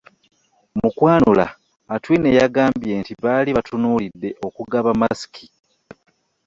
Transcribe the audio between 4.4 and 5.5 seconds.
okugaba masiki